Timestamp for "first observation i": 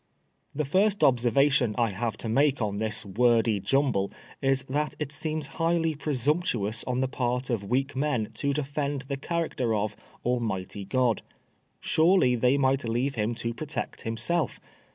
0.65-1.91